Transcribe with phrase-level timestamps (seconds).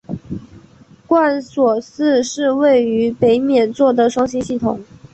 [1.05, 4.83] 贯索四是位于北冕座的双星系统。